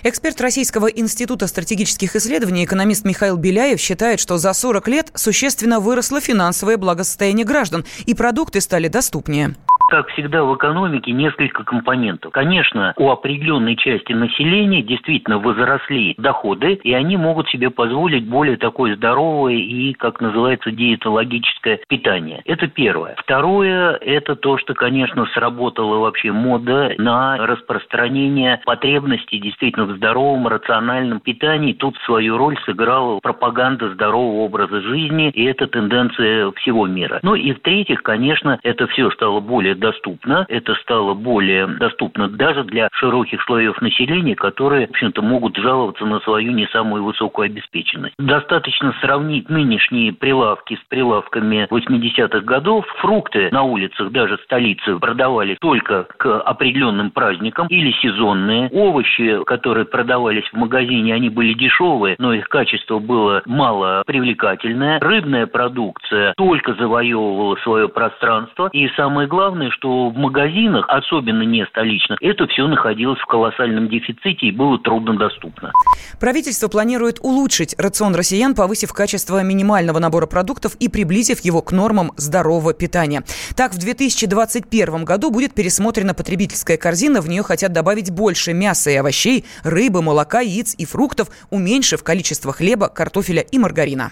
Эксперт 0.04 0.40
Российского 0.42 0.88
института 0.88 1.48
стратегических 1.48 2.16
исследований, 2.16 2.66
экономист 2.66 3.04
Михаил 3.04 3.36
Беляев, 3.38 3.80
считает, 3.80 4.20
что 4.20 4.38
за 4.38 4.54
40 4.54 4.88
лет 4.88 5.12
существенно 5.16 5.80
выросло 5.80 6.22
финансовое 6.22 6.78
благосостояние 6.78 7.46
граждан, 7.46 7.84
и 8.06 8.14
продукты 8.14 8.62
стали 8.62 8.88
доступнее 8.88 9.56
как 9.88 10.10
всегда 10.10 10.44
в 10.44 10.56
экономике, 10.56 11.12
несколько 11.12 11.64
компонентов. 11.64 12.32
Конечно, 12.32 12.94
у 12.98 13.10
определенной 13.10 13.76
части 13.76 14.14
населения 14.14 14.82
действительно 14.82 15.40
возросли 15.40 16.16
доходы, 16.18 16.74
и 16.84 16.94
они 16.94 17.18
могут 17.18 17.50
себе 17.50 17.70
позволить 17.70 18.28
более 18.28 18.58
такое 18.58 18.96
здоровое 18.96 19.56
и, 19.56 19.94
как 19.94 20.22
называется, 20.22 20.72
диетологическое 20.72 21.80
питание. 21.88 22.42
Это 22.46 22.68
первое. 22.68 23.16
Второе, 23.18 23.94
это 23.94 24.36
то, 24.36 24.58
что, 24.58 24.74
конечно, 24.74 25.26
сработала 25.34 26.00
вообще 26.00 26.32
мода 26.32 26.94
на 26.98 27.38
распространение 27.38 28.62
потребностей 28.66 29.40
действительно 29.40 29.86
в 29.86 29.96
здоровом, 29.98 30.48
рациональном 30.48 31.20
питании. 31.20 31.74
Тут 31.74 31.96
свою 32.06 32.38
роль 32.38 32.58
сыграла 32.66 33.20
пропаганда 33.20 33.94
здорового 33.94 34.42
образа 34.42 34.82
жизни, 34.82 35.30
и 35.30 35.44
это 35.46 35.68
тенденция 35.68 36.52
всего 36.52 36.88
мира. 36.88 37.20
Ну 37.24 37.36
и 37.36 37.54
в-третьих, 37.54 38.04
конечно, 38.04 38.60
это 38.64 38.88
все 38.88 39.10
стало 39.12 39.40
более 39.40 39.76
доступно. 39.80 40.46
Это 40.50 40.76
стало 40.76 41.14
более 41.14 41.68
доступно 41.68 42.28
даже 42.30 42.64
для 42.64 42.90
широких 42.94 43.42
слоев 43.44 43.82
населения, 43.82 44.36
которые, 44.36 44.88
в 44.88 44.92
общем-то, 44.92 45.22
могут 45.22 45.58
жаловаться 45.58 46.06
на 46.06 46.20
свою 46.22 46.52
не 46.52 46.68
самую 46.68 47.04
высокую 47.04 47.46
обеспеченность. 47.46 48.16
Достаточно 48.18 48.94
сравнить 49.02 49.50
нынешние 49.50 50.14
прилавки 50.14 50.76
с 50.76 50.88
прилавками 50.90 51.68
80-х 51.70 52.40
годов. 52.42 52.86
Фрукты 53.00 53.50
на 53.52 53.64
улицах 53.64 54.12
даже 54.12 54.38
столицы 54.44 54.98
продавались 54.98 55.58
только 55.60 56.04
к 56.18 56.40
определенным 56.42 57.12
праздникам 57.12 57.68
или 57.68 57.92
сезонные. 58.02 58.70
Овощи, 58.72 59.44
которые 59.46 59.86
продавались 59.86 60.48
в 60.52 60.58
магазине, 60.58 61.14
они 61.14 61.30
были 61.30 61.54
дешевые, 61.54 62.16
но 62.20 62.34
их 62.34 62.48
качество 62.50 63.00
было 63.00 63.42
мало 63.46 64.04
привлекательное. 64.06 65.00
Рыбная 65.00 65.48
продукция 65.48 66.34
только 66.38 66.74
завоевывала 66.74 67.56
свое 67.58 67.88
пространство. 67.90 68.70
И 68.74 68.88
самое 68.90 69.28
главное, 69.28 69.67
главное, 69.68 69.72
что 69.72 70.10
в 70.10 70.18
магазинах, 70.18 70.86
особенно 70.88 71.44
не 71.44 71.66
столичных, 71.66 72.22
это 72.22 72.48
все 72.48 72.68
находилось 72.68 73.20
в 73.20 73.26
колоссальном 73.26 73.90
дефиците 73.90 74.48
и 74.48 74.52
было 74.52 74.78
труднодоступно. 74.80 75.72
Правительство 76.20 76.68
планирует 76.68 77.20
улучшить 77.22 77.76
рацион 77.78 78.16
россиян, 78.16 78.56
повысив 78.56 78.94
качество 78.94 79.44
минимального 79.44 80.00
набора 80.00 80.28
продуктов 80.28 80.76
и 80.76 80.90
приблизив 80.90 81.40
его 81.42 81.62
к 81.62 81.72
нормам 81.72 82.12
здорового 82.18 82.74
питания. 82.74 83.24
Так, 83.56 83.74
в 83.74 83.80
2021 83.80 85.06
году 85.06 85.32
будет 85.32 85.54
пересмотрена 85.54 86.14
потребительская 86.14 86.78
корзина. 86.78 87.22
В 87.22 87.30
нее 87.30 87.44
хотят 87.44 87.74
добавить 87.74 88.12
больше 88.12 88.54
мяса 88.54 88.90
и 88.90 88.96
овощей, 88.96 89.46
рыбы, 89.64 90.02
молока, 90.02 90.42
яиц 90.42 90.76
и 90.78 90.86
фруктов, 90.86 91.30
уменьшив 91.50 92.04
количество 92.04 92.54
хлеба, 92.54 92.88
картофеля 92.88 93.42
и 93.42 93.60
маргарина. 93.60 94.12